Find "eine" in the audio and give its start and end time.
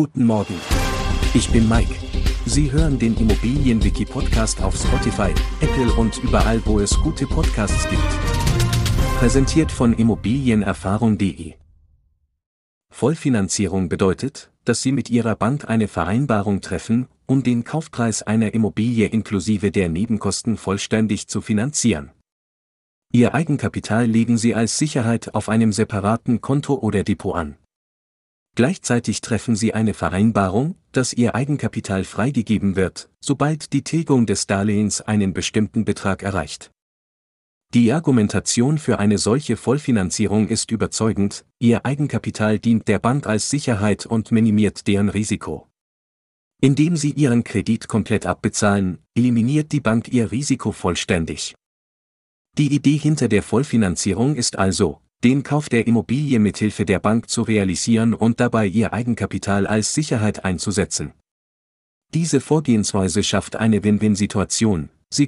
15.68-15.88, 29.72-29.94, 38.98-39.18, 63.56-63.82